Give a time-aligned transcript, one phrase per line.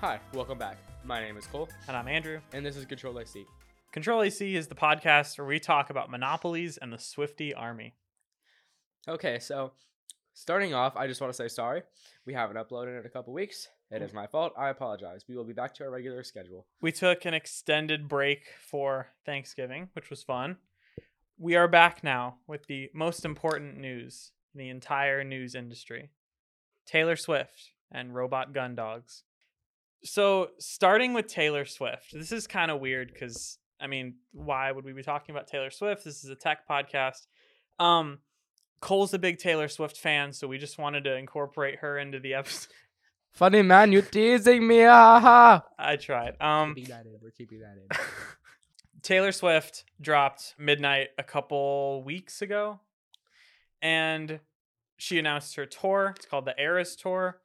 [0.00, 0.78] Hi, welcome back.
[1.04, 2.40] My name is Cole, And I'm Andrew.
[2.52, 3.44] and this is Control AC.
[3.92, 7.94] Control AC is the podcast where we talk about monopolies and the Swifty army.
[9.06, 9.72] Okay, so
[10.32, 11.82] starting off, I just want to say sorry.
[12.26, 13.68] We haven't uploaded in a couple weeks.
[13.90, 14.52] It is my fault.
[14.56, 15.24] I apologize.
[15.28, 16.66] We will be back to our regular schedule.
[16.80, 20.58] We took an extended break for Thanksgiving, which was fun.
[21.38, 26.10] We are back now with the most important news in the entire news industry
[26.86, 29.24] Taylor Swift and robot gun dogs.
[30.04, 34.84] So, starting with Taylor Swift, this is kind of weird because, I mean, why would
[34.84, 36.04] we be talking about Taylor Swift?
[36.04, 37.26] This is a tech podcast.
[37.78, 38.18] Um,
[38.80, 42.34] Cole's a big Taylor Swift fan, so we just wanted to incorporate her into the
[42.34, 42.68] episode.
[43.32, 45.60] Funny man, you're teasing me, haha.
[45.78, 46.34] I tried.
[46.40, 47.16] Um, Keeping that in.
[47.22, 47.88] We're keeping that in.
[49.02, 52.80] Taylor Swift dropped Midnight a couple weeks ago,
[53.80, 54.40] and
[54.98, 56.14] she announced her tour.
[56.16, 57.40] It's called the Eras Tour.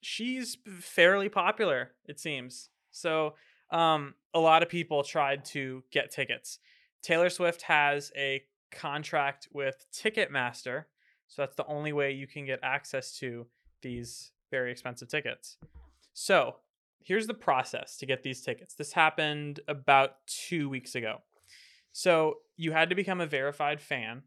[0.00, 2.70] She's fairly popular, it seems.
[2.90, 3.34] So,
[3.70, 6.58] um, a lot of people tried to get tickets.
[7.02, 10.84] Taylor Swift has a contract with Ticketmaster,
[11.28, 13.46] so that's the only way you can get access to
[13.82, 15.56] these very expensive tickets.
[16.12, 16.56] So,
[17.02, 18.74] here's the process to get these tickets.
[18.74, 21.22] This happened about two weeks ago.
[21.92, 24.22] So you had to become a verified fan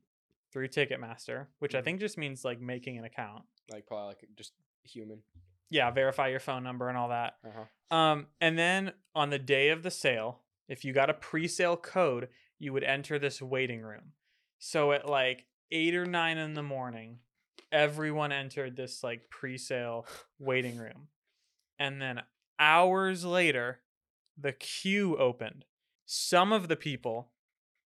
[0.51, 1.83] through Ticketmaster, which I Mhm.
[1.83, 3.45] think just means like making an account.
[3.71, 4.53] like probably like just
[4.83, 5.21] human.
[5.69, 7.37] Yeah, verify your phone number and all that.
[7.45, 7.51] Uh
[7.91, 7.95] huh.
[7.95, 12.29] Um, and then on the day of the sale, if you got a pre-sale code,
[12.57, 14.13] you would enter this waiting room.
[14.57, 17.19] So at like eight or nine in the morning,
[17.71, 20.05] everyone entered this like pre-sale
[20.39, 21.07] waiting room.
[21.77, 22.21] And then
[22.59, 23.79] hours later,
[24.37, 25.65] the queue opened.
[26.05, 27.29] Some of the people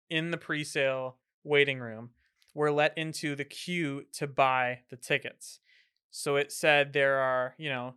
[0.08, 2.10] in the pre-sale waiting room
[2.54, 5.60] were let into the queue to buy the tickets.
[6.10, 7.94] So it said there are, you know,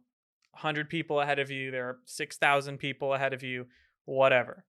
[0.52, 3.68] 100 people ahead of you, there are 6,000 people ahead of you,
[4.06, 4.66] whatever.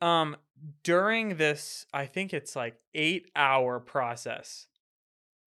[0.00, 0.36] Um
[0.84, 4.66] during this, I think it's like 8-hour process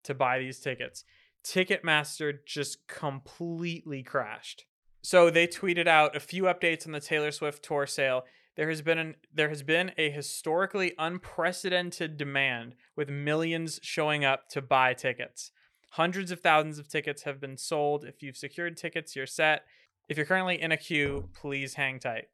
[0.03, 1.03] to buy these tickets.
[1.43, 4.65] Ticketmaster just completely crashed.
[5.01, 8.23] So they tweeted out a few updates on the Taylor Swift tour sale.
[8.55, 14.49] There has been an there has been a historically unprecedented demand with millions showing up
[14.49, 15.51] to buy tickets.
[15.91, 18.05] Hundreds of thousands of tickets have been sold.
[18.05, 19.63] If you've secured tickets, you're set.
[20.07, 22.25] If you're currently in a queue, please hang tight.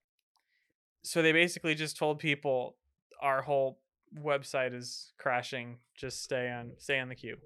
[1.03, 2.75] So they basically just told people
[3.21, 3.79] our whole
[4.15, 5.77] website is crashing.
[5.95, 7.37] Just stay on stay on the queue.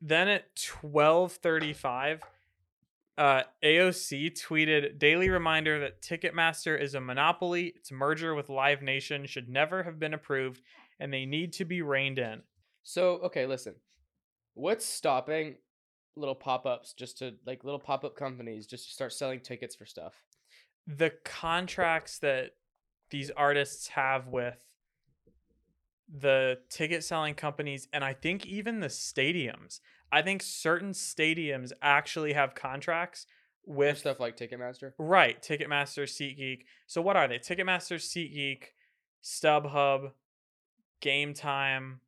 [0.00, 2.20] Then at 12:35,
[3.16, 7.72] uh, AOC tweeted daily reminder that Ticketmaster is a monopoly.
[7.76, 10.60] Its merger with Live Nation should never have been approved,
[10.98, 12.42] and they need to be reined in.
[12.82, 13.74] So okay, listen.
[14.54, 15.56] What's stopping
[16.16, 20.14] little pop-ups just to like little pop-up companies just to start selling tickets for stuff?
[20.86, 22.52] The contracts that
[23.10, 24.58] these artists have with
[26.16, 29.80] the ticket selling companies, and I think even the stadiums.
[30.12, 33.26] I think certain stadiums actually have contracts
[33.66, 34.92] With stuff like Ticketmaster.
[34.98, 36.64] Right, Ticketmaster, SeatGeek.
[36.86, 37.38] So what are they?
[37.38, 38.64] Ticketmaster, SeatGeek,
[39.22, 40.12] StubHub,
[41.00, 42.00] Game Time,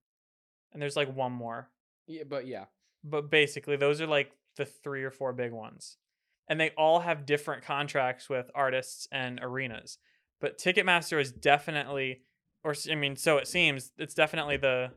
[0.72, 1.70] and there's like one more.
[2.06, 2.66] Yeah, but yeah.
[3.02, 5.96] But basically, those are like the three or four big ones,
[6.46, 9.98] and they all have different contracts with artists and arenas.
[10.40, 12.20] But Ticketmaster is definitely,
[12.66, 14.90] or I mean, so it seems, it's definitely the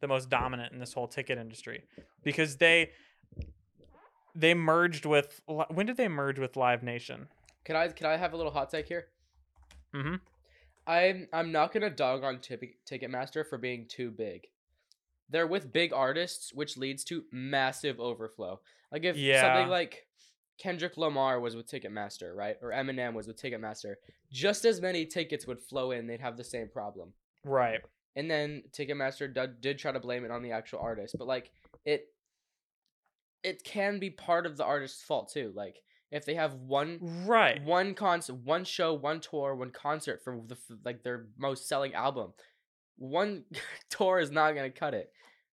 [0.00, 1.84] the most dominant in this whole ticket industry
[2.22, 2.90] because they
[4.34, 7.28] they merged with when did they merge with Live Nation?
[7.64, 9.06] Can I can I have a little hot take here?
[9.94, 10.16] Mm-hmm.
[10.86, 14.48] I'm I'm not gonna dog on Tip- Ticketmaster for being too big.
[15.30, 18.60] They're with big artists, which leads to massive overflow.
[18.92, 19.40] Like if Yeah.
[19.42, 20.05] something like
[20.58, 23.94] Kendrick Lamar was with Ticketmaster, right, or Eminem was with Ticketmaster,
[24.32, 26.06] just as many tickets would flow in.
[26.06, 27.12] They'd have the same problem.
[27.44, 27.80] Right.
[28.16, 31.50] And then Ticketmaster did, did try to blame it on the actual artist, but like
[31.84, 32.06] it,
[33.42, 35.52] it can be part of the artist's fault too.
[35.54, 35.76] Like
[36.10, 37.62] if they have one Right.
[37.62, 42.32] one concert, one show, one tour, one concert for the like their most selling album.
[42.96, 43.44] One
[43.90, 45.12] tour is not gonna cut it.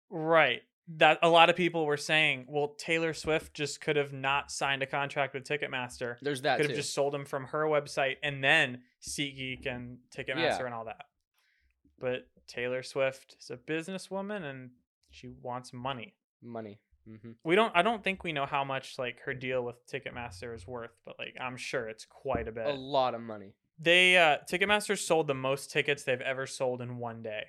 [0.10, 0.62] Right.
[0.98, 4.84] That a lot of people were saying, well, Taylor Swift just could have not signed
[4.84, 6.18] a contract with Ticketmaster.
[6.22, 6.70] There's that Could too.
[6.74, 10.66] have just sold them from her website and then SeatGeek and Ticketmaster Yeah.
[10.66, 11.06] and all that.
[12.00, 14.72] But Taylor Swift is a businesswoman and
[15.10, 16.16] she wants money.
[16.42, 16.82] money.
[17.08, 20.54] hmm We don't I don't think we know how much like her deal with Ticketmaster
[20.54, 22.68] is worth, but like I'm sure it's quite a bit.
[22.68, 23.54] A lot of money.
[23.80, 27.44] they uh Ticketmaster sold the most tickets they've ever sold in one day.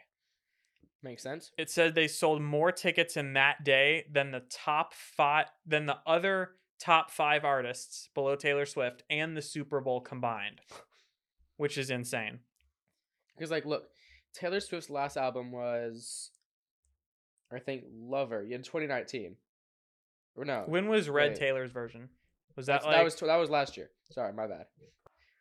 [1.04, 1.50] Makes sense.
[1.58, 5.98] It said they sold more tickets in that day than the top five than the
[6.06, 10.62] other top five artists below Taylor Swift and the Super Bowl combined,
[11.58, 12.38] which is insane.
[13.36, 13.84] Because like, look,
[14.32, 16.30] Taylor Swift's last album was,
[17.52, 19.36] I think, Lover in 2019.
[20.36, 21.38] Or no, When was Red Wait.
[21.38, 22.08] Taylor's version?
[22.56, 23.90] Was that that's- like that was that was last year.
[24.10, 24.66] Sorry, my bad.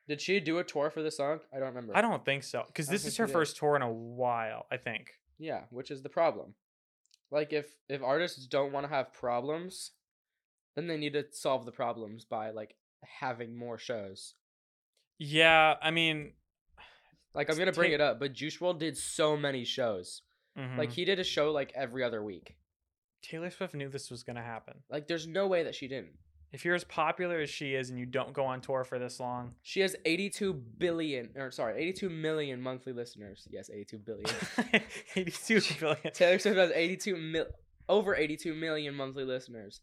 [0.09, 1.39] Did she do a tour for this song?
[1.55, 1.95] I don't remember.
[1.95, 3.31] I don't think so because this is her did.
[3.31, 4.65] first tour in a while.
[4.69, 5.13] I think.
[5.43, 6.53] Yeah, which is the problem.
[7.29, 9.91] Like if if artists don't want to have problems,
[10.75, 12.75] then they need to solve the problems by like
[13.19, 14.35] having more shows.
[15.19, 16.33] Yeah, I mean,
[17.35, 20.21] Like I'm gonna bring take- it up, but Juice WRLD did so many shows.
[20.55, 20.93] Like mhm.
[20.93, 22.55] he did a show like every other week.
[23.21, 24.83] Taylor Swift knew this was gonna happen.
[24.89, 26.13] Like there's no way that she didn't.
[26.53, 29.19] If you're as popular as she is and you don't go on tour for this
[29.19, 33.47] long, She has 82 billion or sorry, 82 million monthly listeners.
[33.49, 34.29] Yes, 82 billion.
[35.15, 36.13] 82 billion.
[36.13, 37.45] Taylor Swift has 82 mil
[37.89, 39.81] over 82 million monthly listeners.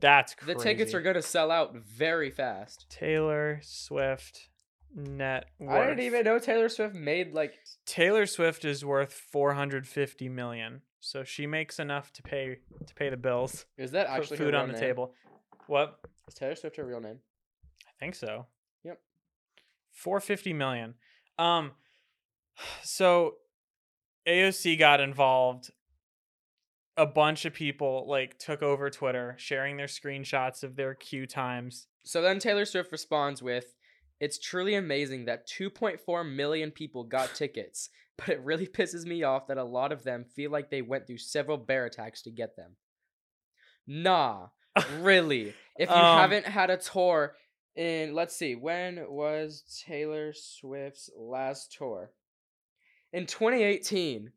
[0.00, 2.86] That's The tickets are gonna sell out very fast.
[2.90, 4.48] Taylor Swift
[4.94, 5.70] net worth.
[5.70, 7.54] I didn't even know Taylor Swift made like
[7.86, 10.82] Taylor Swift is worth 450 million.
[11.00, 14.44] So she makes enough to pay to pay the bills, is that put actually her
[14.44, 14.82] food real on the name?
[14.82, 15.14] table.
[15.68, 16.00] What?
[16.26, 17.18] Is Taylor Swift her real name?
[17.86, 18.46] I think so.
[18.84, 18.98] Yep.
[19.92, 20.94] 450 million.
[21.38, 21.72] Um
[22.82, 23.34] so
[24.26, 25.70] AOC got involved.
[26.96, 31.86] A bunch of people like took over Twitter, sharing their screenshots of their queue times.
[32.02, 33.76] So then Taylor Swift responds with,
[34.18, 39.46] "It's truly amazing that 2.4 million people got tickets, but it really pisses me off
[39.46, 42.56] that a lot of them feel like they went through several bear attacks to get
[42.56, 42.76] them."
[43.86, 44.48] Nah,
[45.00, 45.54] really.
[45.78, 47.34] If you Um, haven't had a tour
[47.76, 52.10] in let's see, when was Taylor Swift's last tour?
[53.12, 54.32] In 2018.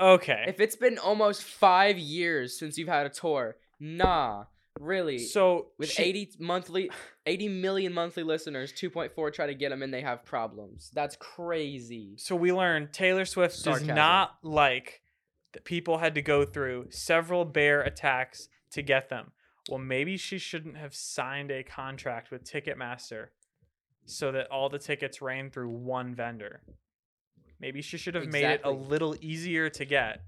[0.00, 0.44] Okay.
[0.48, 4.44] If it's been almost 5 years since you've had a tour, nah,
[4.80, 5.18] really.
[5.18, 6.90] so with she- 80 monthly
[7.26, 12.14] 80 million monthly listeners 2.4 try to get them and they have problems that's crazy
[12.16, 13.88] So we learned Taylor Swift Sarcasm.
[13.88, 15.02] does not like
[15.52, 19.32] that people had to go through several bear attacks to get them.
[19.68, 23.28] Well, maybe she shouldn't have signed a contract with Ticketmaster
[24.04, 26.62] so that all the tickets ran through one vendor.
[27.60, 30.22] Maybe she should have made it a little easier to get.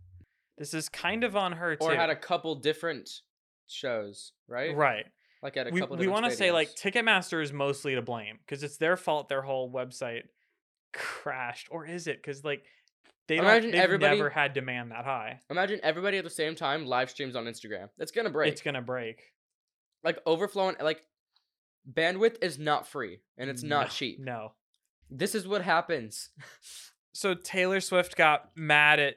[0.57, 1.87] This is kind of on her too.
[1.87, 3.11] or had a couple different
[3.67, 5.07] shows right right.
[5.43, 6.77] like at a we couple we want to say like.
[6.77, 10.23] Ticketmaster is mostly to blame because it's their fault their whole website
[10.93, 12.23] crashed, or is it?
[12.23, 12.63] Because like
[13.27, 15.41] they Imagine they've everybody- never had demand that high.
[15.51, 18.83] imagine everybody at the same time live streams on instagram it's gonna break It's gonna
[18.83, 19.33] break.
[20.03, 21.03] like overflowing like
[21.91, 24.53] bandwidth is not free and it's not No, cheap No.
[25.11, 26.31] this is what happens
[27.17, 29.15] So Taylor Swift got mad at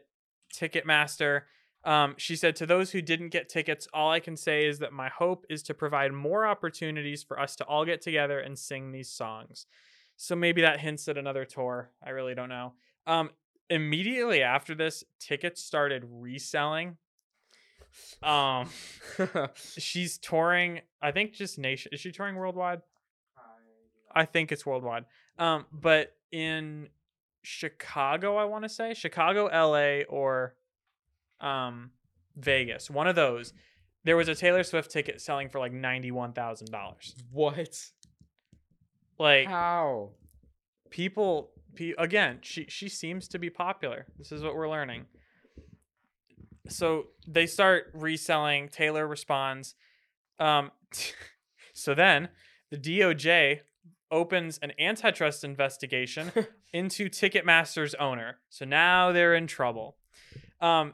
[0.53, 1.41] Ticketmaster.
[1.83, 4.93] Um, she said, To those who didn't get tickets, all I can say is that
[4.93, 8.91] my hope is to provide more opportunities for us to all get together and sing
[8.91, 9.65] these songs.
[10.15, 11.89] So maybe that hints at another tour.
[12.05, 12.73] I really don't know.
[13.07, 13.31] Um,
[13.69, 16.97] immediately after this, tickets started reselling.
[18.21, 18.69] Um,
[19.55, 21.91] she's touring, I think just nation.
[21.93, 22.81] Is she touring worldwide?
[24.13, 25.05] I think it's worldwide.
[25.37, 26.89] Um, but in
[27.43, 30.55] Chicago, I want to say Chicago, LA, or
[31.39, 31.91] um,
[32.35, 32.89] Vegas.
[32.89, 33.53] One of those.
[34.03, 37.13] There was a Taylor Swift ticket selling for like ninety one thousand dollars.
[37.31, 37.77] what
[39.19, 40.11] Like how
[40.89, 41.56] people, pe-
[41.97, 44.05] again, she she seems to be popular.
[44.17, 45.05] This is what we're learning.
[46.69, 48.69] So they start reselling.
[48.69, 49.75] Taylor responds.
[50.39, 50.71] Um,
[51.73, 52.29] so then
[52.71, 53.61] the DOJ
[54.11, 56.31] opens an antitrust investigation
[56.73, 58.37] into Ticketmaster's owner.
[58.49, 59.97] So now they're in trouble.
[60.61, 60.93] Um,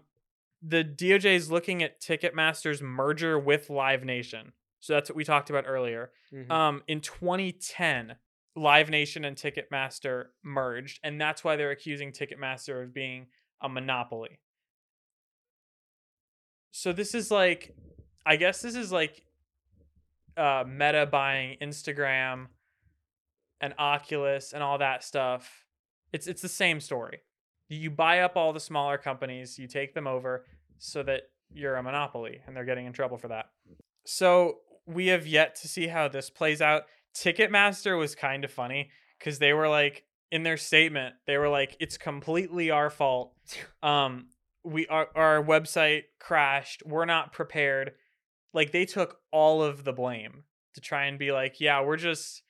[0.61, 4.53] the DOJ is looking at Ticketmaster's merger with Live Nation.
[4.79, 6.11] So that's what we talked about earlier.
[6.33, 6.51] Mhm.
[6.51, 8.15] Um, in 2010,
[8.55, 13.27] Live Nation and Ticketmaster merged, and that's why they're accusing Ticketmaster of being
[13.61, 14.39] a monopoly.
[16.71, 17.75] So this is like,
[18.25, 19.23] I guess this is like
[20.37, 22.47] uh, Meta buying Instagram
[23.61, 25.65] and Oculus and all that stuff.
[26.11, 27.19] It's it's the same story.
[27.69, 30.45] You buy up all the smaller companies, you take them over
[30.77, 33.45] so that you're a monopoly, and they're getting in trouble for that.
[34.05, 36.83] So we have yet to see how this plays out.
[37.15, 38.89] Ticketmaster was kind of funny
[39.19, 43.33] because they were like in their statement, they were like, "It's completely our fault.
[43.83, 44.27] Um,
[44.63, 46.83] we our our website crashed.
[46.85, 47.91] We're not prepared."
[48.53, 50.43] Like they took all of the blame
[50.75, 52.43] to try and be like, "Yeah, we're just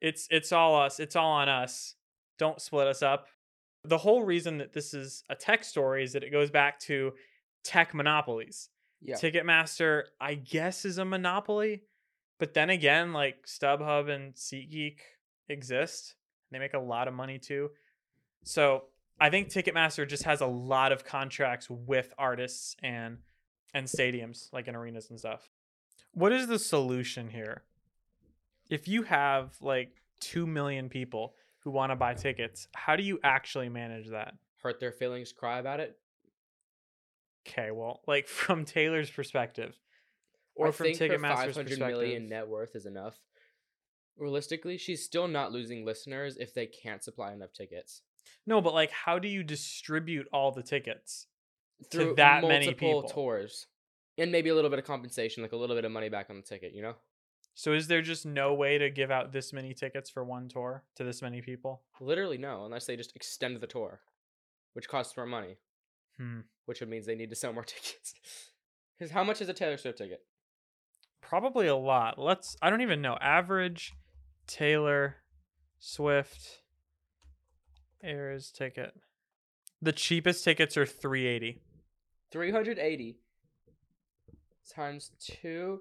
[0.00, 1.00] It's it's all us.
[1.00, 1.94] It's all on us.
[2.38, 3.26] Don't split us up.
[3.84, 7.12] The whole reason that this is a tech story is that it goes back to
[7.64, 8.68] tech monopolies.
[9.00, 9.16] Yeah.
[9.16, 11.82] Ticketmaster, I guess, is a monopoly.
[12.38, 14.98] But then again, like StubHub and SeatGeek
[15.48, 16.14] exist.
[16.50, 17.70] They make a lot of money too.
[18.44, 18.84] So
[19.20, 23.18] I think Ticketmaster just has a lot of contracts with artists and
[23.74, 25.50] and stadiums, like in arenas and stuff.
[26.12, 27.64] What is the solution here?
[28.70, 29.90] If you have like
[30.20, 34.34] two million people who want to buy tickets, how do you actually manage that?
[34.62, 35.98] Hurt their feelings, cry about it.
[37.46, 39.78] Okay, well, like from Taylor's perspective,
[40.58, 41.20] or I from think her Ticketmaster's
[41.54, 41.78] 500 perspective.
[41.78, 43.18] million net worth is enough.
[44.16, 48.02] Realistically, she's still not losing listeners if they can't supply enough tickets.
[48.46, 51.26] No, but like, how do you distribute all the tickets?
[51.82, 53.08] To Through that many multiple people.
[53.08, 53.66] tours.
[54.18, 56.36] And maybe a little bit of compensation, like a little bit of money back on
[56.36, 56.96] the ticket, you know?
[57.54, 60.82] So is there just no way to give out this many tickets for one tour
[60.96, 61.82] to this many people?
[62.00, 64.00] Literally no, unless they just extend the tour,
[64.72, 65.58] which costs more money,
[66.18, 66.40] Hmm.
[66.66, 68.14] which would means they need to sell more tickets.
[68.98, 70.24] Because how much is a Taylor Swift ticket?
[71.28, 72.18] Probably a lot.
[72.18, 72.56] Let's.
[72.62, 73.18] I don't even know.
[73.20, 73.92] Average
[74.46, 75.16] Taylor
[75.78, 76.62] Swift
[78.02, 78.94] Eras ticket.
[79.82, 81.60] The cheapest tickets are three eighty.
[82.30, 83.16] 380
[84.74, 85.80] times 2.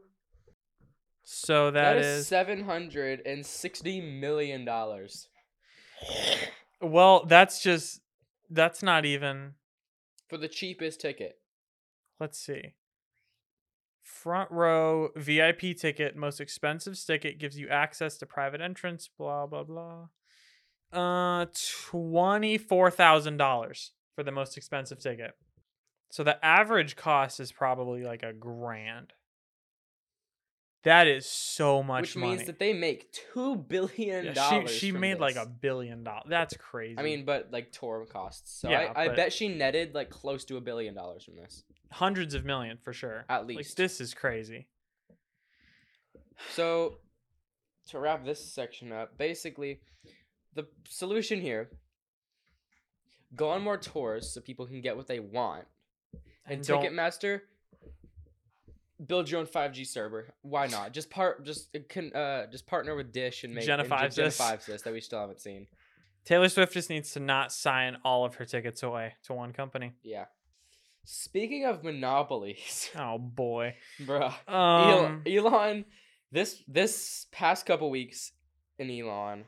[1.24, 5.28] So that is, is 760 million dollars
[6.82, 7.26] well.
[7.26, 8.02] That's just.
[8.50, 9.56] That's not even.
[10.30, 11.38] for the cheapest ticket.
[12.20, 12.74] Let's see.
[14.24, 19.10] Front row VIP ticket, most expensive ticket, gives you access to private entrance.
[19.18, 20.08] Blah blah blah.
[20.92, 21.46] Uh,
[21.90, 25.32] twenty four thousand dollars for the most expensive ticket.
[26.10, 29.14] So the average cost is probably like a grand.
[30.84, 32.36] That is so much which money.
[32.38, 34.72] means that they make 2 billion Yeah, dollars.
[34.72, 36.28] she she from made like a billion dollars.
[36.30, 36.98] That's crazy.
[36.98, 38.62] I mean, but like tour costs.
[38.62, 41.36] So Yeah, I, I but- bet she netted like close to a billion dollars from
[41.36, 41.64] this.
[41.92, 43.26] Hundreds of million for sure.
[43.30, 43.78] At Like least.
[43.78, 44.68] this is crazy.
[46.54, 46.98] So,
[47.90, 49.80] to wrap this section up, basically,
[50.54, 51.70] the solution here
[53.36, 55.66] go on more tours so people can get what they want.
[56.46, 57.42] And, don't- Ticketmaster,
[59.06, 60.34] build your own 5G server.
[60.44, 60.94] Why not?
[60.94, 64.66] Just part, just uh, can, uh, just partner with Dish and make and Genify just
[64.68, 65.68] this that we still haven't seen.
[66.24, 69.94] Taylor Swift just needs to not sign all of her tickets away to one company.
[70.04, 70.26] Yeah.
[71.10, 73.76] Speaking of monopolies, Oh boy.
[74.02, 75.86] bruh, Um, Elon,
[76.34, 78.34] this this past couple weeks
[78.78, 79.46] in Elon,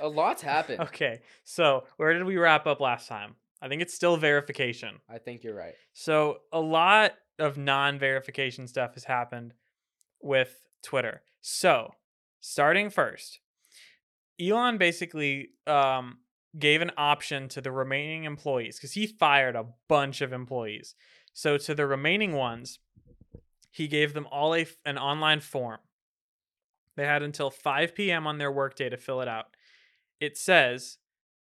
[0.00, 0.80] a lot's happened.
[0.82, 1.20] okay.
[1.42, 3.34] So where did we wrap up last time?
[3.60, 5.00] I think it's still verification.
[5.10, 5.74] I think you're right.
[5.94, 9.52] So a lot of non-verification stuff has happened
[10.22, 11.22] with Twitter.
[11.40, 11.90] So
[12.38, 13.40] starting first,
[14.40, 16.18] Elon basically um,
[16.56, 20.94] gave an option to the remaining employees because he fired a bunch of employees.
[21.32, 22.78] So to the remaining ones,
[23.70, 25.78] he gave them all a, an online form.
[26.96, 28.26] They had until 5 p.m.
[28.26, 29.56] on their workday to fill it out.
[30.20, 30.98] It says,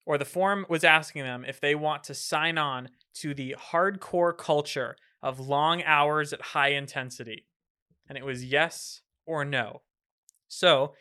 [0.06, 4.36] or the form was asking them if they want to sign on to the hardcore
[4.36, 7.46] culture of long hours at high intensity.
[8.08, 9.82] And it was yes or no.
[10.48, 10.94] So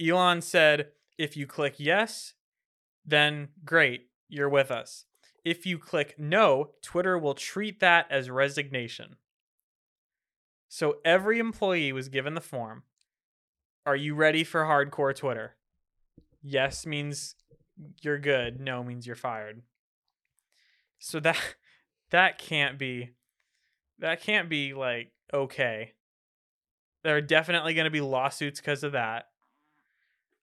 [0.00, 0.88] Elon said,
[1.18, 2.34] if you click yes,
[3.06, 5.04] then great, you're with us.
[5.44, 9.16] If you click no, Twitter will treat that as resignation.
[10.68, 12.82] So every employee was given the form.
[13.86, 15.54] Are you ready for hardcore Twitter?
[16.42, 17.36] Yes means
[18.02, 19.62] you're good, no means you're fired.
[20.98, 21.38] So that
[22.10, 23.10] that can't be
[24.00, 25.92] that can't be like okay.
[27.04, 29.26] There are definitely going to be lawsuits because of that.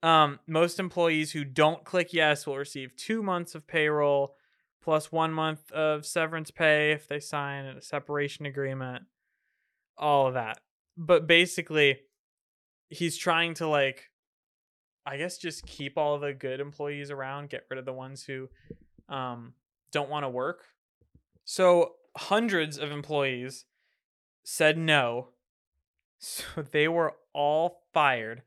[0.04, 4.36] Um, most employees who don't click yes will receive two months of payroll
[4.84, 9.06] plus one month of severance pay if they sign a separation agreement.
[9.98, 10.60] All of that.
[10.98, 12.02] But basically,
[12.90, 14.10] he's trying to like,
[15.06, 18.50] I guess, just keep all the good employees around, get rid of the ones who
[19.08, 19.54] um,
[19.94, 20.66] don't want to work.
[21.46, 23.66] So hundreds of employees
[24.44, 25.30] said no.
[26.26, 28.44] So they were all fired.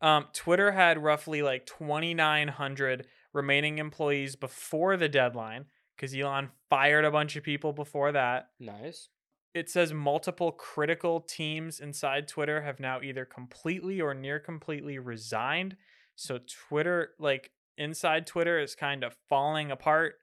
[0.00, 5.66] Um, Twitter had roughly like 2,900 remaining employees before the deadline
[5.96, 8.48] because Elon fired a bunch of people before that.
[8.58, 9.08] Nice.
[9.54, 15.76] It says multiple critical teams inside Twitter have now either completely or near completely resigned.
[16.16, 20.14] So Twitter, like inside Twitter, is kind of falling apart.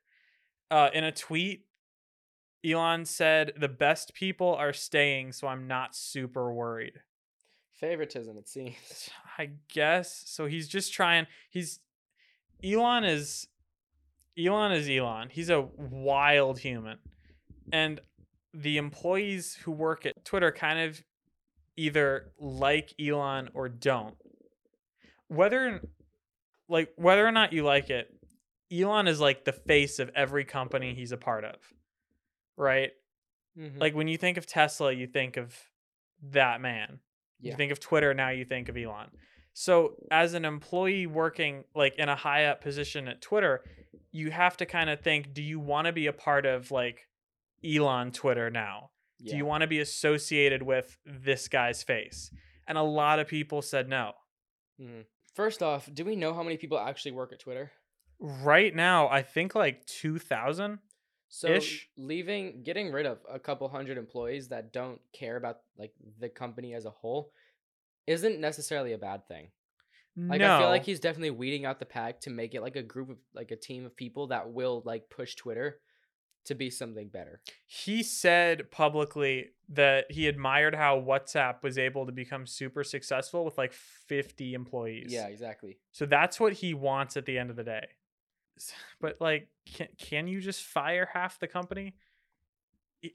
[0.72, 1.66] Uh, in a tweet,
[2.66, 7.02] Elon said, The best people are staying, so I'm not super worried.
[7.80, 9.10] Favoritism, it seems.
[9.38, 10.46] I guess so.
[10.46, 11.28] He's just trying.
[11.50, 11.80] He's
[12.64, 13.48] Elon is
[14.38, 15.30] Elon is Elon.
[15.32, 16.98] He's a wild human,
[17.72, 18.02] and
[18.54, 21.02] the employees who work at Twitter kind of
[21.78, 24.16] either like Elon or don't.
[25.28, 25.82] Whether
[26.68, 28.14] like whether or not you like it,
[28.72, 31.56] Elon is like the face of every company he's a part of.
[32.58, 32.92] Right?
[33.58, 33.80] Mhm.
[33.80, 35.56] Like when you think of Tesla, you think of
[36.32, 37.00] that man.
[37.40, 37.52] Yeah.
[37.52, 39.10] You think of Twitter, now you think of Elon.
[39.54, 43.64] So as an employee working like in a high up position at Twitter,
[44.12, 47.08] you have to kind of think, do you want to be a part of like
[47.64, 48.92] Elon Twitter now?
[49.20, 49.32] yeah.
[49.32, 52.32] Do you want to be associated with this guy's face?
[52.68, 54.14] And a lot of people said no.
[54.80, 55.06] Mhm.
[55.34, 57.72] First off, do we know how many people actually work at Twitter?
[58.20, 60.80] Right now, I think like 2000.
[61.30, 61.88] So Ish.
[61.96, 66.74] leaving, getting rid of a couple hundred employees that don't care about like the company
[66.74, 67.32] as a whole,
[68.08, 69.50] isn't necessarily a bad thing.
[70.18, 70.56] Like no.
[70.56, 73.10] I feel like he's definitely weeding out the pack to make it like a group
[73.10, 75.80] of like a team of people that will like push Twitter
[76.46, 77.42] to be something better.
[77.68, 83.58] he said publicly that he admired how WhatsApp was able to become super successful with
[83.58, 85.10] like 50 employees.
[85.10, 85.78] Yeah, exactly.
[85.92, 87.88] So that's what he wants at the end of the day.
[89.02, 91.96] But like can can you just fire half the company?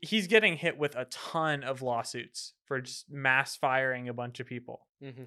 [0.00, 4.46] He's getting hit with a ton of lawsuits for just mass firing a bunch of
[4.46, 4.86] people.
[5.02, 5.24] hmm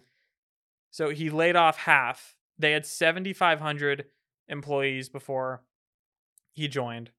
[0.90, 2.36] So he laid off half.
[2.58, 4.06] They had 7,500
[4.48, 5.64] employees before
[6.54, 7.12] he joined.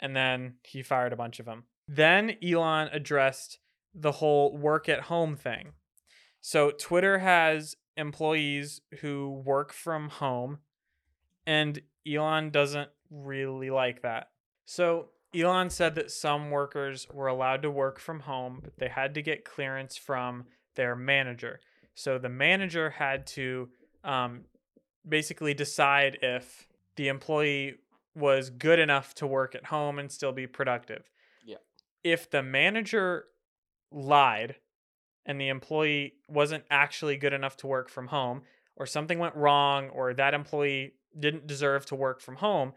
[0.00, 1.64] And then he fired a bunch of them.
[1.86, 3.58] Then Elon addressed
[3.94, 5.72] the whole work at home thing.
[6.40, 10.58] So Twitter has employees who work from home,
[11.46, 14.30] and Elon doesn't really like that.
[14.64, 19.14] So Elon said that some workers were allowed to work from home, but they had
[19.14, 20.44] to get clearance from
[20.74, 21.60] their manager.
[21.94, 23.68] So the manager had to
[24.04, 24.42] um,
[25.08, 27.76] basically decide if the employee
[28.14, 31.08] was good enough to work at home and still be productive.
[31.44, 31.56] Yeah.
[32.04, 33.24] If the manager
[33.90, 34.56] lied
[35.24, 38.42] and the employee wasn't actually good enough to work from home,
[38.76, 42.72] or something went wrong, or that employee didn't deserve to work from home,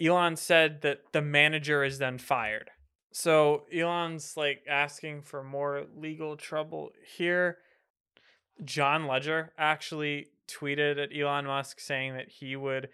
[0.00, 2.70] Elon said that the manager is then fired.
[3.12, 7.58] So Elon's like asking for more legal trouble here.
[8.64, 12.88] John Legere actually tweeted at Elon Musk saying that he would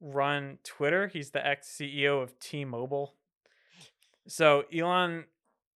[0.00, 1.08] run Twitter.
[1.08, 3.14] He's the ex CEO of T Mobile.
[4.28, 5.24] So Elon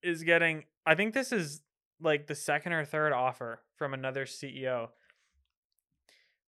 [0.03, 1.61] is getting, I think this is
[2.01, 4.89] like the second or third offer from another CEO.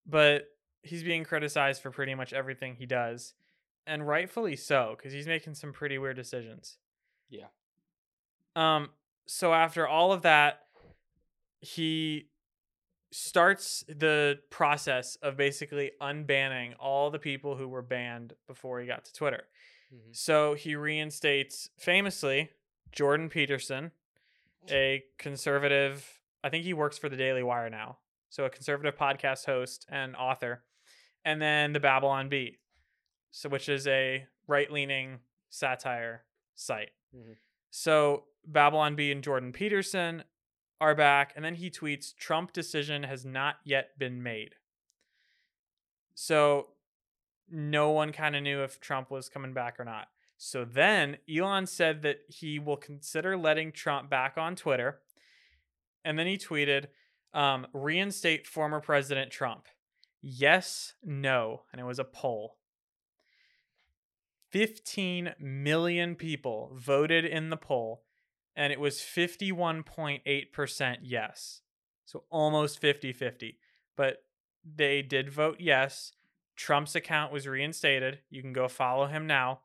[0.05, 0.47] But
[0.83, 3.33] he's being criticized for pretty much everything he does.
[3.87, 6.77] And rightfully so, because he's making some pretty weird decisions.
[7.29, 7.47] Yeah.
[8.55, 8.89] Um,
[9.25, 10.63] so after all of that,
[11.61, 12.27] he
[13.11, 19.05] starts the process of basically unbanning all the people who were banned before he got
[19.05, 19.47] to Twitter.
[19.91, 20.15] Mhm.
[20.15, 22.51] So he reinstates famously
[22.91, 23.91] Jordan Peterson,
[24.69, 27.97] a conservative, I think he works for the Daily Wire now.
[28.29, 30.63] So a conservative podcast host and author.
[31.25, 32.59] And then the Babylon Bee,
[33.31, 36.91] so which is a right-leaning satire site.
[37.15, 37.37] Mhm.
[37.69, 40.23] So Babylon Bee and Jordan Peterson
[40.81, 44.55] are back, and then he tweets, "Trump decision has not yet been made."
[46.15, 46.75] So
[47.47, 50.09] no one kind of knew if Trump was coming back or not.
[50.37, 55.01] So then Elon said that he will consider letting Trump back on Twitter.
[56.05, 56.87] And then he tweeted,
[57.33, 59.67] um, reinstate former President Trump.
[60.21, 61.63] Yes, no.
[61.71, 62.57] And it was a poll.
[64.51, 68.03] 15 million people voted in the poll,
[68.55, 71.61] and it was 51.8% yes.
[72.05, 73.59] So almost 50 50.
[73.95, 74.23] But
[74.63, 76.13] they did vote yes.
[76.55, 78.19] Trump's account was reinstated.
[78.29, 79.61] You can go follow him now.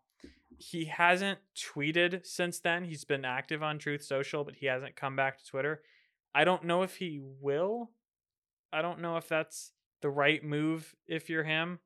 [0.59, 2.85] He hasn't tweeted since then.
[2.85, 5.81] He's been active on Truth Social, but he hasn't come back to Twitter.
[6.35, 7.91] I don't know if he will.
[8.73, 11.79] I don't know if that's the right move if you're him,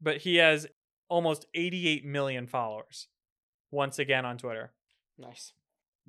[0.00, 0.66] but he has
[1.08, 3.08] almost 88 million followers
[3.70, 4.72] once again on Twitter.
[5.18, 5.52] Nice.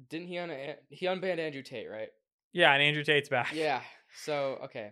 [0.10, 0.52] Didn't he un
[0.90, 2.10] he unbanned Andrew Tate, right?
[2.52, 3.54] Yeah, and Andrew Tate's back.
[3.54, 3.82] Yeah.
[4.24, 4.92] So okay,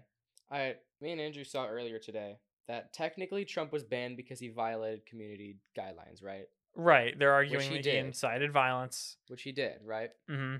[0.52, 2.38] I me and Andrew saw earlier today
[2.68, 6.46] that technically Trump was banned because he violated community guidelines, right?
[6.76, 7.18] Right.
[7.18, 8.06] They're arguing he that he did.
[8.06, 9.18] incited violence.
[9.28, 10.10] Which he did, right?
[10.30, 10.56] hmm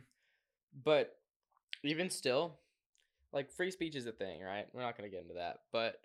[0.84, 1.16] But
[1.84, 2.60] even still,
[3.34, 4.66] like free speech is a thing, right?
[4.74, 6.00] We're not gonna get into that, but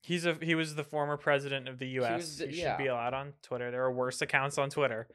[0.00, 2.08] He's a he was the former president of the U.S.
[2.08, 3.70] He, was the- should be allowed on Twitter.
[3.70, 5.08] There are worse accounts on Twitter.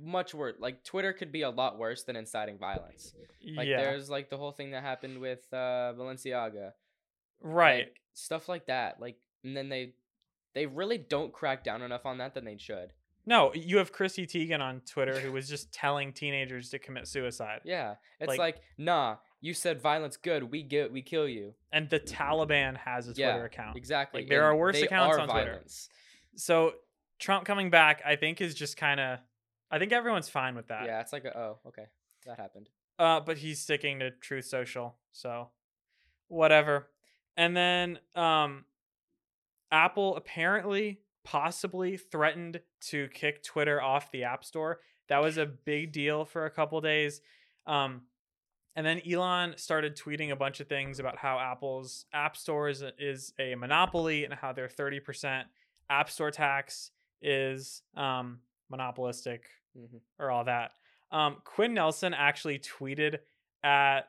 [0.00, 0.54] Much worse.
[0.60, 3.12] Like Twitter could be a lot worse than inciting violence.
[3.56, 6.72] Like yeah, there's like the whole thing that happened with uh Balenciaga.
[7.42, 7.78] right.
[7.86, 9.00] Like, stuff like that.
[9.00, 9.94] Like and then they
[10.54, 12.92] they really don't crack down enough on that than they should.
[13.26, 17.62] No, you have Chrissy Teigen on Twitter who was just telling teenagers to commit suicide.
[17.64, 17.96] Yeah.
[18.20, 21.52] It's Like- like, nah, you said violence good, we get we kill you.
[21.70, 23.76] And the Taliban has a Twitter Yeah, account.
[23.76, 24.22] Exactly.
[24.22, 25.50] Like, there and are worse accounts are on Twitter.
[25.50, 25.90] violence.
[26.34, 26.72] So
[27.18, 29.18] Trump coming back, I think, is just kind of.
[29.70, 30.86] I think everyone's fine with that.
[30.86, 31.84] Yeah, it's like a, oh, okay.
[32.24, 32.70] That happened.
[32.98, 35.50] Uh, but he's sticking to Truth Social, so
[36.28, 36.88] whatever.
[37.36, 38.64] And then um,
[39.70, 44.80] Apple apparently, possibly threatened to kick Twitter off the App Store.
[45.08, 47.20] That was a big deal for a couple days.
[47.66, 48.02] Um,
[48.76, 52.82] and then Elon started tweeting a bunch of things about how Apple's App Store is
[52.82, 55.44] a, is a monopoly and how their 30%
[55.90, 56.90] App Store tax
[57.22, 59.44] is um, monopolistic
[59.76, 60.72] hmm or all that.
[61.10, 63.18] Um, Quinn Nelson actually tweeted
[63.64, 64.02] at,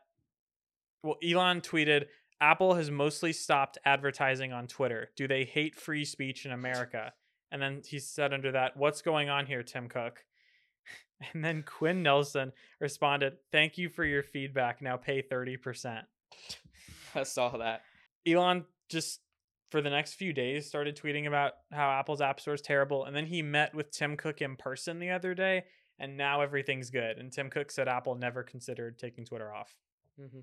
[1.04, 2.06] well, Elon tweeted,
[2.40, 5.10] Apple has mostly stopped advertising on Twitter.
[5.16, 7.14] Do they hate free speech in America?
[7.52, 10.24] And then he said under that, What's going on here, Tim Cook?
[11.34, 14.82] And then Quinn Nelson responded, Thank you for your feedback.
[14.82, 16.02] Now pay 30%.
[17.16, 17.84] I saw that.
[18.28, 19.22] Elon just
[19.72, 23.16] for the next few days started tweeting about how Apple's App Store is terrible, and
[23.16, 25.64] then he met with Tim Cook in person the other day,
[26.00, 27.18] and now everything's good.
[27.18, 29.76] And Tim Cook said Apple never considered taking Twitter off.
[30.20, 30.40] hmm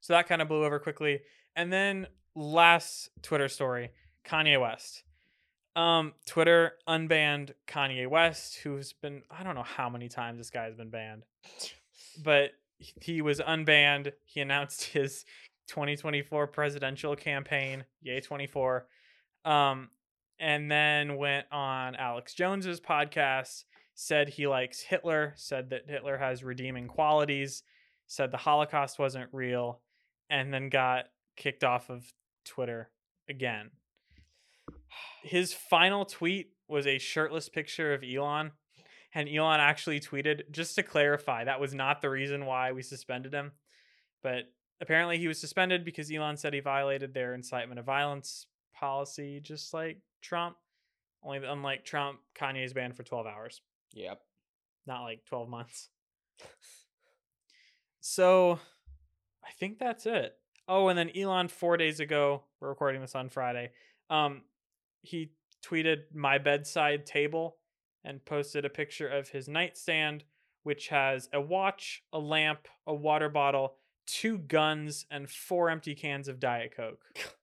[0.00, 1.20] So that kind of blew over quickly.
[1.54, 3.90] And then last Twitter story,
[4.24, 5.02] Kanye West.
[5.78, 10.64] Um, Twitter unbanned Kanye West, who's been I don't know how many times this guy
[10.64, 11.22] has been banned,
[12.24, 12.50] but
[13.00, 14.10] he was unbanned.
[14.24, 15.24] He announced his
[15.68, 18.88] 2024 presidential campaign, Ye 24.
[19.44, 19.90] Um,
[20.40, 23.62] and then went on Alex Jones's podcast,
[23.94, 27.62] said he likes Hitler, said that Hitler has redeeming qualities,
[28.08, 29.80] said the Holocaust wasn't real,
[30.28, 31.04] and then got
[31.36, 32.12] kicked off of
[32.44, 32.90] Twitter
[33.28, 33.70] again.
[35.28, 38.52] His final tweet was a shirtless picture of Elon,
[39.14, 43.32] and Elon actually tweeted, just to clarify, that was not the reason why we suspended
[43.32, 43.52] him.
[44.22, 44.44] But
[44.80, 49.72] apparently he was suspended because Elon said he violated their incitement of violence policy, just
[49.74, 50.56] like Trump.
[51.22, 53.60] Only unlike Trump, Kanye is banned for 12 hours,
[53.92, 54.20] Yep.
[54.86, 55.88] not like 12 months.
[58.00, 58.58] So
[59.44, 60.34] I think that's it.
[60.68, 63.70] Oh, and then Elon four days ago, we're recording this on Friday.
[64.10, 64.42] Um,
[65.08, 65.32] he
[65.64, 67.56] tweeted my bedside table
[68.04, 70.24] and posted a picture of his nightstand,
[70.62, 76.28] which has a watch, a lamp, a water bottle, two guns, and four empty cans
[76.28, 77.00] of Diet Coke.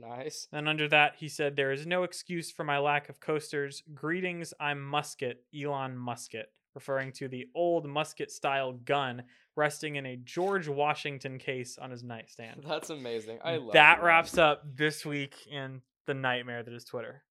[0.00, 0.48] Nice.
[0.50, 3.82] And under that, he said, There is no excuse for my lack of coasters.
[3.94, 9.22] Greetings, I'm Musket, Elon Musket, referring to the old musket style gun
[9.54, 12.64] resting in a George Washington case on his nightstand.
[12.66, 13.38] That's amazing.
[13.44, 17.22] I love that you, wraps up this week in the nightmare that is Twitter.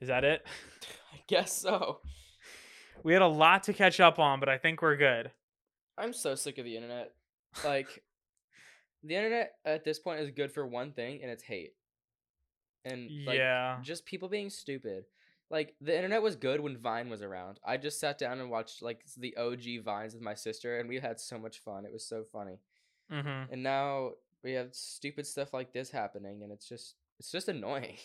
[0.00, 0.46] Is that it?
[1.12, 2.00] I guess so.
[3.02, 5.30] We had a lot to catch up on, but I think we're good.
[5.98, 7.12] I'm so sick of the internet.
[7.64, 8.02] Like,
[9.02, 11.72] the internet at this point is good for one thing, and it's hate.
[12.84, 13.78] And like, yeah.
[13.82, 15.04] just people being stupid.
[15.50, 17.58] Like the internet was good when Vine was around.
[17.66, 21.00] I just sat down and watched like the OG Vines with my sister, and we
[21.00, 21.84] had so much fun.
[21.84, 22.60] It was so funny.
[23.12, 23.52] Mm-hmm.
[23.52, 27.96] And now we have stupid stuff like this happening, and it's just it's just annoying.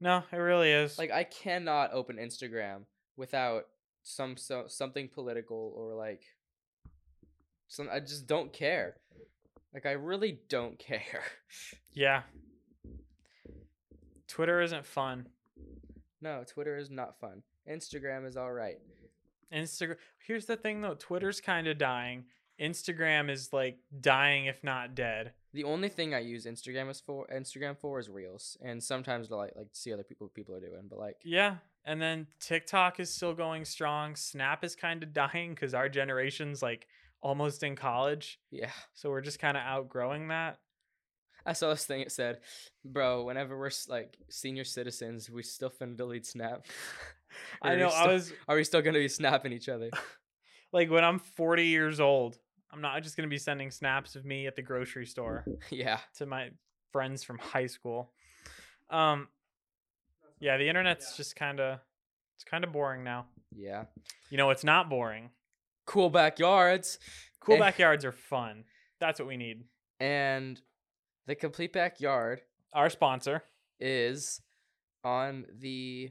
[0.00, 0.98] No, it really is.
[0.98, 2.82] like I cannot open Instagram
[3.16, 3.64] without
[4.02, 6.22] some so, something political or like
[7.68, 7.88] some.
[7.90, 8.96] I just don't care.
[9.72, 11.22] Like I really don't care.
[11.92, 12.22] yeah.
[14.28, 15.28] Twitter isn't fun.
[16.20, 17.42] no, Twitter is not fun.
[17.70, 18.78] Instagram is all right.
[19.54, 19.96] Instagram.
[20.26, 22.24] Here's the thing though, Twitter's kind of dying.
[22.60, 25.32] Instagram is like dying if not dead.
[25.56, 29.36] The only thing I use Instagram is for Instagram for is reels, and sometimes to
[29.36, 30.82] like like see other people people are doing.
[30.86, 31.56] But like, Yeah.
[31.86, 34.16] And then TikTok is still going strong.
[34.16, 36.86] Snap is kind of dying cuz our generation's like
[37.22, 38.38] almost in college.
[38.50, 40.58] yeah, So we're just kind of outgrowing that.
[41.46, 42.02] I saw this thing.
[42.02, 42.40] It said,
[42.84, 46.66] "Bro, whenever we're like senior citizens, we still finna delete Snap."
[47.62, 49.88] I know I was Are we still gonna be snapping each other?
[50.74, 52.36] like when I'm 40 years old,
[52.72, 55.44] I'm not just going to be sending snaps of me at the grocery store.
[55.70, 55.98] yeah.
[56.18, 56.50] to my
[56.92, 58.12] friends from high school.
[58.90, 59.28] Um
[60.38, 61.78] yeah, the internet's just kind of
[62.36, 63.26] it's kind of boring now.
[63.54, 63.84] Yeah.
[64.30, 65.30] You know, it's not boring.
[65.86, 66.98] Cool backyards.
[67.40, 67.58] Cool Eh.
[67.60, 68.64] backyards are fun.
[69.00, 69.64] That's what we need.
[70.00, 70.60] And
[71.26, 73.42] the complete backyard our sponsor.
[73.80, 74.40] is
[75.04, 76.10] on the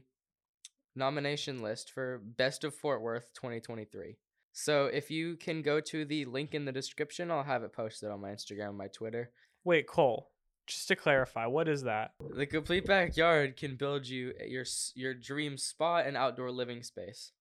[0.94, 4.16] nomination list for Best of Fort Worth 2023.
[4.58, 8.10] So if you can go to the link in the description, I'll have it posted
[8.10, 9.30] on my Instagram, and my Twitter.
[9.64, 10.30] Wait, Cole.
[10.66, 12.12] Just to clarify, what is that?
[12.34, 14.64] The complete backyard can build you your
[14.94, 17.32] your dream spa and outdoor living space.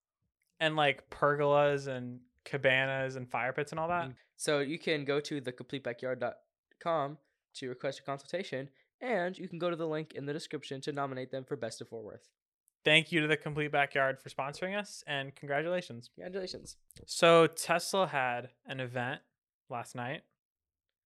[0.60, 4.12] And like pergolas and cabanas and fire pits and all that.
[4.36, 7.18] So you can go to thecompletebackyard.com
[7.56, 8.68] to request a consultation,
[9.00, 11.80] and you can go to the link in the description to nominate them for Best
[11.80, 12.28] of Fort Worth.
[12.86, 16.12] Thank you to the Complete Backyard for sponsoring us, and congratulations.
[16.14, 16.78] Congratulations.
[17.08, 19.22] So Tesla had an event
[19.72, 20.22] last night.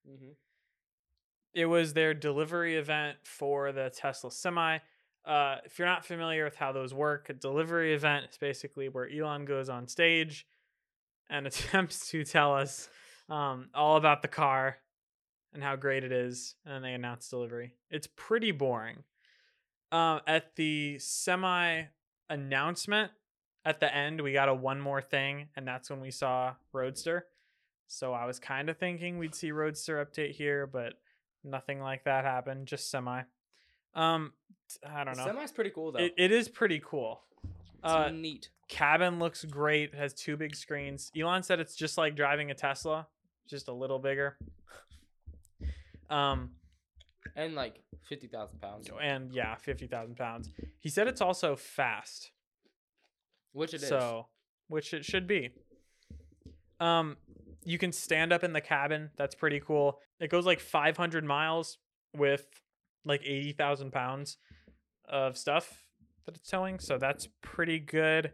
[0.08, 0.32] Mm-hmm.
[1.54, 4.80] It was their delivery event for the Tesla Semi.
[5.26, 9.10] Uh, if you're not familiar with how those work, a delivery event is basically where
[9.10, 10.46] Elon goes on stage
[11.30, 12.90] and attempts to tell us
[13.30, 14.78] um, all about the car
[15.54, 17.74] and how great it is, and then they announce delivery.
[17.90, 18.98] It's pretty boring.
[19.92, 21.84] Uh, at the semi
[22.30, 23.12] announcement
[23.66, 27.26] at the end, we got a one more thing, and that's when we saw Roadster.
[27.88, 30.94] So I was kind of thinking we'd see Roadster update here, but
[31.44, 32.68] nothing like that happened.
[32.68, 33.22] Just semi.
[33.96, 34.34] Um,
[34.88, 35.26] I don't know.
[35.26, 36.00] Semi's pretty cool though.
[36.00, 37.22] It, it is pretty cool.
[37.44, 38.50] it's Uh, neat.
[38.68, 39.96] cabin looks great.
[39.96, 41.12] Has two big screens.
[41.20, 43.08] Elon said it's just like driving a Tesla,
[43.48, 44.38] just a little bigger.
[46.10, 46.52] Um,
[47.40, 50.50] And like fifty thousand pounds, and yeah, fifty thousand pounds.
[50.78, 52.32] He said it's also fast.
[53.54, 53.88] which it is.
[53.88, 54.28] so
[54.68, 55.52] which it should be.
[56.82, 57.16] Um
[57.64, 59.12] you can stand up in the cabin.
[59.18, 60.00] That's pretty cool.
[60.20, 61.78] It goes like 500 miles
[62.14, 62.46] with
[63.06, 64.38] like 80000 pounds
[65.08, 65.86] of stuff
[66.26, 66.80] that it's towing.
[66.80, 68.34] So that's pretty good.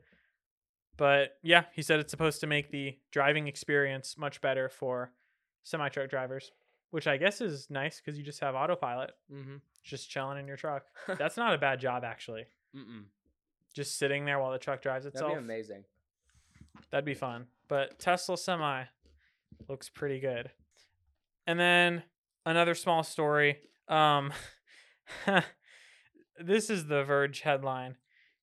[0.98, 5.12] But yeah he said it's supposed to make the driving experience much better for
[5.64, 6.52] semi truck drivers
[6.96, 9.56] which i guess is nice because you just have autopilot Mm-hmm.
[9.84, 10.84] just chilling in your truck
[11.20, 13.04] that's not a bad job actually Mm-mm.
[13.74, 15.84] just sitting there while the truck drives That'd itself be amazing.
[16.92, 17.48] That'd be fun.
[17.68, 18.84] But Tesla Semi
[19.70, 20.52] looks pretty good.
[21.48, 22.04] And then
[22.46, 23.60] another small story.
[23.88, 24.32] Um
[26.40, 27.96] this is the Verge headline.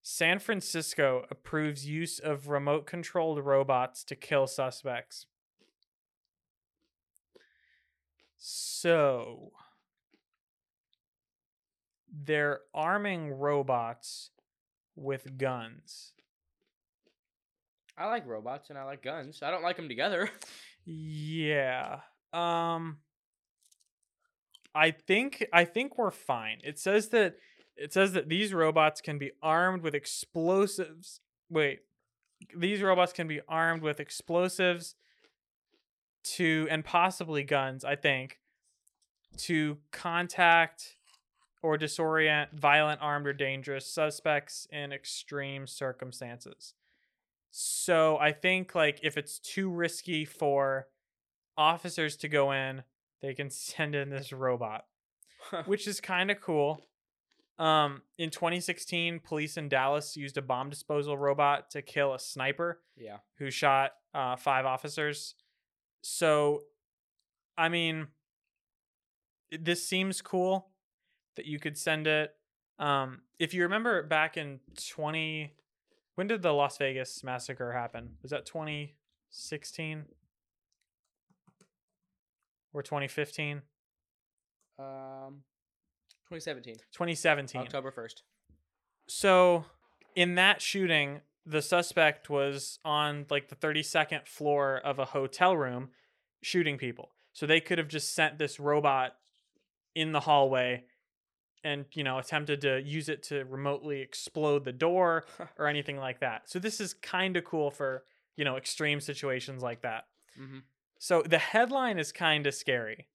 [0.02, 5.26] San Francisco approves use of remote controlled robots to kill suspects.
[8.44, 9.52] So
[12.12, 14.31] they're arming robots
[14.96, 16.12] with guns.
[17.96, 19.44] I like robots and I like guns.
[19.44, 20.28] I don't like them together.
[20.85, 22.00] Yeah.
[22.33, 22.96] Um
[24.74, 26.59] I think I think we're fine.
[26.64, 27.37] It says that
[27.76, 31.20] it says that these robots can be armed with explosives.
[31.48, 31.83] Wait.
[32.57, 34.96] These robots can be armed with explosives
[36.22, 38.38] to and possibly guns, I think,
[39.38, 40.96] to contact
[41.62, 46.74] or disorient violent, armed, or dangerous suspects in extreme circumstances.
[47.50, 50.88] So I think like if it's too risky for
[51.56, 52.82] officers to go in,
[53.20, 54.87] they can send in this robot,
[55.66, 56.82] which is kind of cool.
[57.58, 62.80] Um, in 2016, police in Dallas used a bomb disposal robot to kill a sniper
[62.96, 63.18] yeah.
[63.38, 65.35] who shot uh, five officers.
[66.02, 66.64] So,
[67.56, 68.08] I mean,
[69.50, 70.68] this seems cool
[71.36, 72.34] that you could send it.
[72.78, 75.52] Um, if you remember back in 20,
[76.16, 78.16] when did the Las Vegas massacre happen?
[78.22, 80.04] Was that 2016
[82.72, 83.62] or 2015?
[84.78, 85.42] Um,
[86.28, 87.60] 2017, 2017.
[87.60, 88.22] October 1st.
[89.06, 89.64] So,
[90.16, 95.90] in that shooting, the suspect was on like the 32nd floor of a hotel room
[96.42, 97.11] shooting people.
[97.33, 99.16] So they could have just sent this robot
[99.94, 100.85] in the hallway
[101.64, 105.24] and, you know, attempted to use it to remotely explode the door
[105.59, 106.42] or anything like that.
[106.46, 108.05] So this is kind of cool for,
[108.37, 110.05] you know, extreme situations like that.
[110.40, 110.59] mm-hmm.
[110.98, 113.09] So the headline is kind of scary.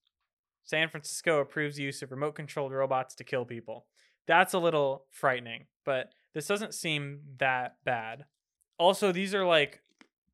[0.63, 3.85] San Francisco approves use of remote controlled robots to kill people.
[4.27, 8.25] That's a little frightening, but this doesn't seem that bad.
[8.77, 9.81] Also, these are like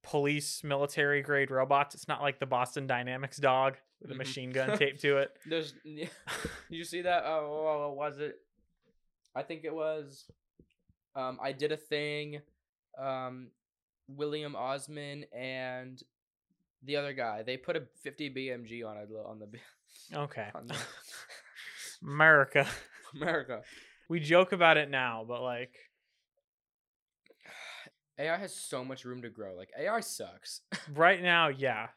[0.01, 1.95] police military grade robots.
[1.95, 4.17] It's not like the Boston Dynamics dog with a Mhm.
[4.17, 5.31] machine gun taped to it.
[5.45, 5.71] There's.
[5.85, 6.09] Did
[6.69, 7.23] you see that?
[7.25, 8.35] Oh, what was it?
[9.33, 10.25] I think it was.
[11.15, 12.41] Um, I did a thing.
[12.97, 13.51] Um,
[14.09, 16.03] William Osman and
[16.83, 17.43] the other guy.
[17.43, 19.47] They put a 50 BMG on it on the
[20.19, 20.49] Okay.
[20.53, 20.75] on the
[22.03, 22.67] America.
[23.15, 23.61] America.
[24.09, 25.73] We joke about it now, but like
[28.19, 29.55] AI has so much room to grow.
[29.55, 30.61] Like AI sucks.
[30.93, 31.87] right now, yeah.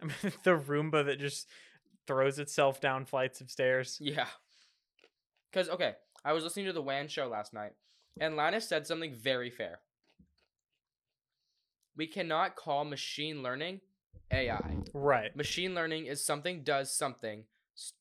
[0.00, 1.48] I mean, the Roomba that just
[2.06, 3.98] throws itself down flights of stairs.
[4.00, 4.26] yeah.
[5.50, 7.72] Because okay, I was listening to the WAN show last night,
[8.20, 9.80] and Linus said something very fair.
[11.96, 13.80] We cannot call machine learning
[14.30, 14.76] AI.
[14.92, 15.34] Right.
[15.34, 17.44] Machine learning is something does something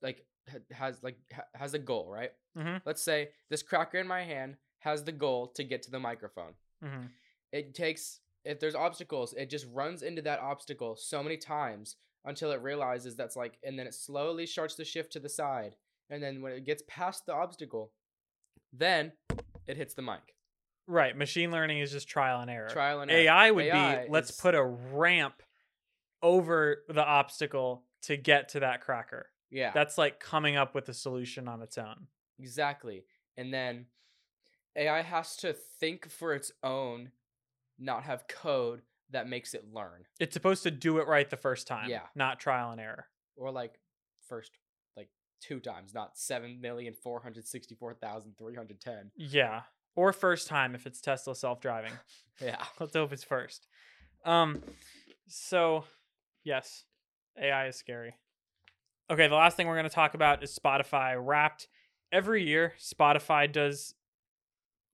[0.02, 0.26] like
[0.72, 2.32] has like ha- has a goal, right?
[2.58, 2.82] Mhm.
[2.86, 6.54] Let's say this cracker in my hand has the goal to get to the microphone.
[6.84, 7.10] Mhm.
[7.52, 12.52] It takes if there's obstacles, it just runs into that obstacle so many times until
[12.52, 15.76] it realizes that's like and then it slowly starts to shift to the side.
[16.10, 17.92] And then when it gets past the obstacle,
[18.72, 19.12] then
[19.66, 20.36] it hits the mic.
[20.88, 21.18] Right.
[21.18, 22.70] Machine learning is just trial and error.
[22.70, 23.20] Trial and error.
[23.22, 25.44] AI would AI be let's is- put a ramp
[26.22, 29.30] over the obstacle to get to that cracker.
[29.50, 29.72] Yeah.
[29.74, 32.08] That's like coming up with a solution on its own.
[32.40, 33.06] Exactly.
[33.36, 33.88] And then
[34.78, 37.12] AI has to think for its own,
[37.80, 40.04] not have code that makes it learn.
[40.20, 41.90] It's supposed to do it right the first time.
[41.90, 42.02] Yeah.
[42.16, 43.08] Not trial and error.
[43.36, 43.80] Or like
[44.28, 44.52] first
[44.96, 45.10] like
[45.42, 49.12] two times, not seven million four hundred sixty four thousand three hundred ten.
[49.16, 49.62] Yeah.
[49.96, 51.94] Or first time if it's Tesla self driving.
[52.40, 52.64] Yeah.
[52.80, 53.66] Let's hope it's first.
[54.24, 54.62] Um
[55.28, 55.86] so
[56.44, 56.84] yes,
[57.42, 58.14] AI is scary.
[59.10, 61.68] Okay, the last thing we're going to talk about is Spotify Wrapped.
[62.12, 63.96] Every year Spotify does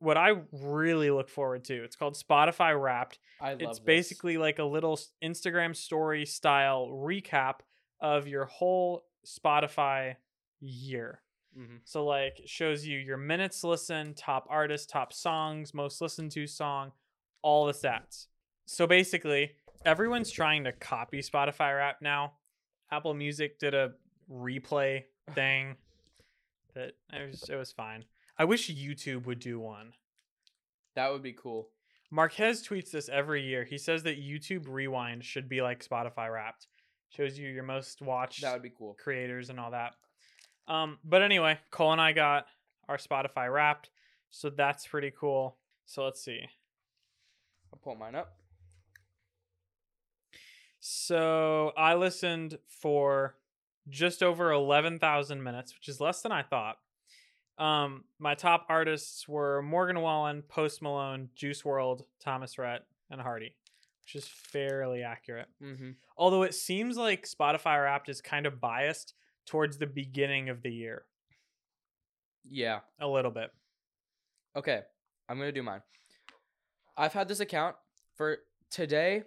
[0.04, 1.84] what I really look forward to.
[1.84, 3.20] It's called Spotify Wrapped.
[3.42, 3.86] I love it's this.
[3.86, 7.60] basically like a little Instagram story style recap
[8.02, 10.16] of your whole Spotify
[10.60, 11.22] year.
[11.58, 11.80] Mhm.
[11.86, 16.48] So like it shows you your minutes listened, top artists, top songs, most listened to
[16.48, 16.92] song,
[17.42, 18.28] all the stats.
[18.66, 22.34] So basically, everyone's trying to copy Spotify Wrap now.
[22.92, 23.94] Apple Music did a
[24.30, 25.78] replay thing
[26.74, 28.06] that it was it was fine.
[28.38, 29.94] I wish YouTube would do one.
[30.96, 31.70] That would be cool.
[32.12, 33.64] Marques tweets this every year.
[33.64, 36.68] He says that YouTube Rewind should be like Spotify Wrapped.
[37.10, 38.96] Shows you your most watched That would be cool.
[39.02, 39.94] creators and all that.
[40.68, 42.46] Um, but anyway, Cole and I got
[42.88, 43.90] our Spotify Wrapped,
[44.30, 45.58] so that's pretty cool.
[45.86, 46.40] So let's see.
[47.72, 48.36] I'll pull mine up.
[50.80, 53.36] So I listened for
[53.90, 56.78] just over eleven thousand minutes, which is less than I thought.
[57.58, 63.56] Um, my top artists were Morgan Wallen, Post Malone, Juice WRLD, Thomas Rhett, and Hardy,
[64.02, 65.48] which is fairly accurate.
[65.62, 65.92] Mm-hmm.
[66.18, 69.14] Although it seems like Spotify Wrapped is kind of biased
[69.46, 71.04] towards the beginning of the year,
[72.44, 72.80] Yeah.
[73.00, 73.52] a little bit.
[74.56, 74.82] Okay.
[75.30, 75.82] I'm gonna do mine.
[76.98, 77.76] I've had this account
[78.16, 78.38] for
[78.70, 79.24] today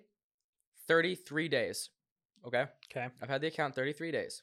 [0.86, 1.90] 33 days.
[2.46, 2.64] Okay.
[2.90, 3.08] Okay.
[3.22, 4.42] I've had the account 33 days.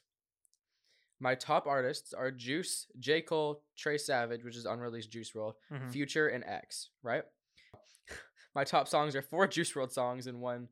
[1.24, 3.22] My top artists are Juice, J.
[3.22, 5.90] Cole, Trey Savage, which is unreleased Juice WRLD, Mhm.
[5.90, 7.24] Future, and X, right?
[8.54, 10.68] My top songs are four Juice WRLD songs and one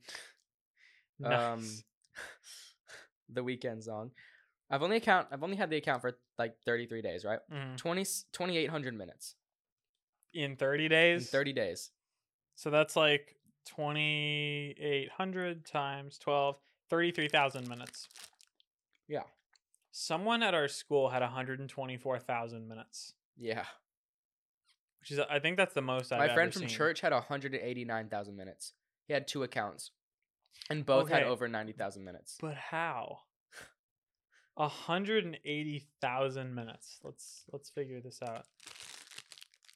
[1.25, 1.67] um
[3.31, 4.11] the Weeknd song.
[4.69, 7.41] I've only account I've only had the account for like 33 days, right?
[7.51, 7.79] Mhm.
[7.79, 9.37] 20 2800 minutes
[10.35, 11.15] in 30 days?
[11.15, 11.31] in days.
[11.31, 11.91] 30 days.
[12.57, 16.59] So that's like 2,800 times 12,
[16.91, 18.07] 33,000 minutes.
[19.09, 19.23] Yeah.
[19.93, 23.67] Someone at our school had 124,000 minutes, Yeah.
[25.01, 26.69] which is, I think that's the most I've My ever friend from seen.
[26.71, 28.73] church had 189,000 minutes.
[29.07, 29.91] He had two accounts.
[30.71, 31.31] And both had Okay.
[31.31, 32.39] over 90,000 minutes.
[32.41, 33.21] But how?
[34.55, 37.01] 180,000 minutes.
[37.03, 38.47] Let's let's figure this out.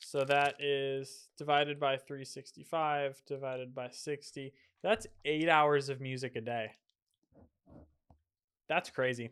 [0.01, 4.53] So that is divided by 365 divided by 60.
[4.83, 6.77] That's 8 hours of music a day.
[8.69, 9.31] That's crazy.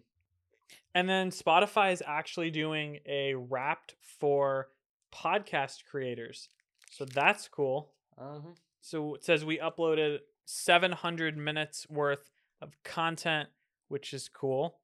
[0.94, 4.68] And then Spotify is actually doing a wrapped for
[5.12, 6.48] podcast creators.
[6.90, 7.92] So that's cool.
[8.16, 8.50] Uh-huh.
[8.80, 12.30] So it says we uploaded 700 minutes worth
[12.60, 13.48] of content,
[13.88, 14.78] which is cool.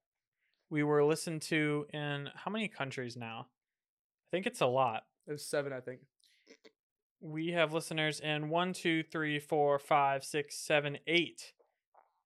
[0.69, 3.47] We were listened to in how many countries now?
[3.49, 5.03] I think it's a lot.
[5.27, 6.01] It was seven, I think.
[7.21, 11.53] We have listeners in one, two, three, four, five, six, seven, eight.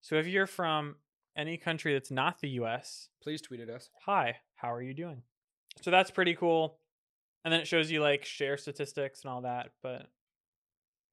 [0.02, 0.96] So if you're from
[1.38, 3.90] any country that's not the US, Please tweet at us.
[4.06, 5.22] hi, how are you doing?
[5.82, 6.78] So that's pretty cool.
[7.44, 9.72] And then it shows you like share statistics and all that.
[9.84, 10.08] But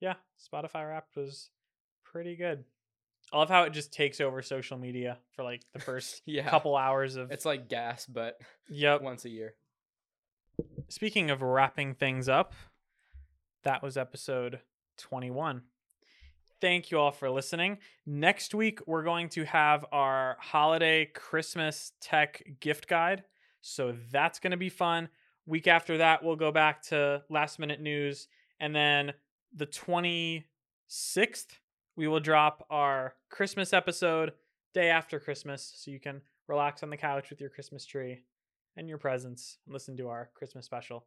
[0.01, 1.51] yeah, Spotify Wrapped was
[2.05, 2.65] pretty good.
[3.33, 6.49] I love how it just takes over social media for like the first Yeah.
[6.49, 7.31] couple hours of.
[7.33, 9.03] It's like gas, but Yep.
[9.03, 9.55] once a year.
[10.89, 12.53] Speaking of wrapping things up,
[13.65, 14.61] that was episode
[14.99, 15.63] 21.
[16.63, 17.79] Thank you all for listening.
[18.07, 23.25] Next week, we're going to have our holiday Christmas tech gift guide.
[23.63, 25.09] So that's going to be fun.
[25.45, 28.29] Week after that, we'll go back to last minute news.
[28.61, 29.13] And then
[29.53, 30.45] the 26th,
[31.97, 34.33] we will drop our Christmas episode
[34.73, 35.73] day after Christmas.
[35.75, 38.21] So you can relax on the couch with your Christmas tree
[38.77, 41.07] and your presents and listen to our Christmas special.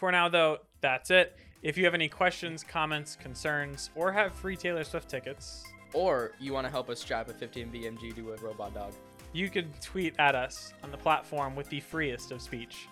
[0.00, 1.36] For now, though, that's it.
[1.62, 6.54] If you have any questions, comments, concerns, or have free Taylor Swift tickets, Or you
[6.54, 8.94] want to help us strap a 15 BMG to a robot dog.
[9.34, 12.88] you can tweet at us on the platform with the freest of speech.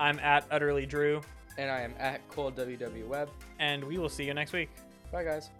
[0.00, 1.20] I'm at Utterly Drew,
[1.58, 3.30] And I am at Cole WW Web.
[3.60, 4.68] and we will see you next week.
[5.12, 5.50] Bye, guys.